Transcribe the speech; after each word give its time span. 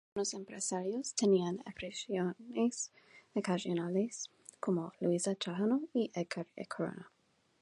Además, 0.15 0.33
algunos 0.33 0.33
empresarios 0.33 1.13
tenían 1.13 1.59
apariciones 1.63 2.91
ocasionales 3.35 4.31
como 4.59 4.93
Luiza 4.99 5.35
Trajano 5.35 5.83
y 5.93 6.09
Edgard 6.15 6.47
Corona. 6.67 7.11